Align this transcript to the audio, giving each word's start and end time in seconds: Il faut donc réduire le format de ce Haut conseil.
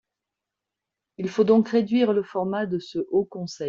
Il 1.19 1.29
faut 1.29 1.43
donc 1.43 1.69
réduire 1.69 2.11
le 2.11 2.23
format 2.23 2.65
de 2.65 2.79
ce 2.79 2.97
Haut 3.11 3.25
conseil. 3.25 3.59